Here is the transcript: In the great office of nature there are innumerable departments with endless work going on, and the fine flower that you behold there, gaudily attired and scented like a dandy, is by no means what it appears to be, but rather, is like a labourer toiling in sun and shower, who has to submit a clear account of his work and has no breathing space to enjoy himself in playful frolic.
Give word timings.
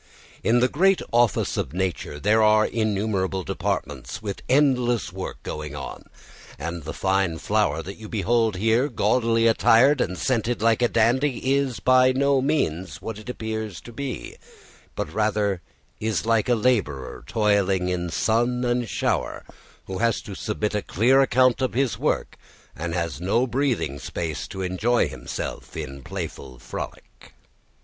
In 0.43 0.61
the 0.61 0.67
great 0.67 1.03
office 1.11 1.57
of 1.57 1.73
nature 1.73 2.19
there 2.19 2.41
are 2.41 2.65
innumerable 2.65 3.43
departments 3.43 4.19
with 4.19 4.41
endless 4.49 5.13
work 5.13 5.37
going 5.43 5.75
on, 5.75 6.05
and 6.57 6.81
the 6.85 6.91
fine 6.95 7.37
flower 7.37 7.83
that 7.83 7.97
you 7.97 8.09
behold 8.09 8.55
there, 8.55 8.89
gaudily 8.89 9.45
attired 9.45 10.01
and 10.01 10.17
scented 10.17 10.59
like 10.59 10.81
a 10.81 10.87
dandy, 10.87 11.53
is 11.53 11.79
by 11.79 12.13
no 12.13 12.41
means 12.41 12.99
what 12.99 13.19
it 13.19 13.29
appears 13.29 13.79
to 13.81 13.91
be, 13.93 14.37
but 14.95 15.13
rather, 15.13 15.61
is 15.99 16.25
like 16.25 16.49
a 16.49 16.55
labourer 16.55 17.23
toiling 17.27 17.87
in 17.87 18.09
sun 18.09 18.65
and 18.65 18.89
shower, 18.89 19.45
who 19.85 19.99
has 19.99 20.19
to 20.21 20.33
submit 20.33 20.73
a 20.73 20.81
clear 20.81 21.21
account 21.21 21.61
of 21.61 21.73
his 21.75 21.99
work 21.99 22.37
and 22.75 22.95
has 22.95 23.21
no 23.21 23.45
breathing 23.45 23.99
space 23.99 24.47
to 24.47 24.63
enjoy 24.63 25.07
himself 25.07 25.77
in 25.77 26.01
playful 26.01 26.57
frolic. 26.57 27.35